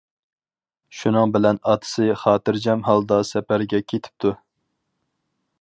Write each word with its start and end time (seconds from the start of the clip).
شۇنىڭ 1.01 1.33
بىلەن 1.35 1.59
ئاتىسى 1.73 2.09
خاتىرجەم 2.23 2.83
ھالدا 2.89 3.23
سەپەرگە 3.35 3.85
كېتىپتۇ. 3.93 4.37